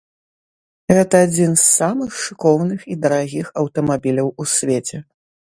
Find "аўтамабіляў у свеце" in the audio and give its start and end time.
3.63-4.97